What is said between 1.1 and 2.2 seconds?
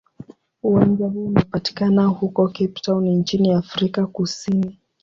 unapatikana